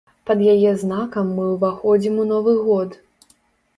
Пад 0.27 0.39
яе 0.53 0.71
знакам 0.83 1.29
мы 1.39 1.45
ўваходзім 1.53 2.19
у 2.25 2.29
новы 2.33 2.59
год. 2.67 3.01